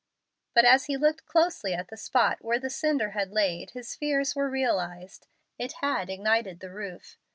[0.55, 4.35] But as he looked closely at the spot where the cinder had laid, his fears
[4.35, 5.27] were realized.
[5.59, 7.17] It had ignited the roof.